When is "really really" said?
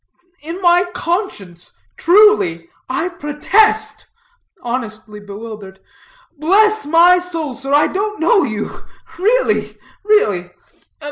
9.19-10.49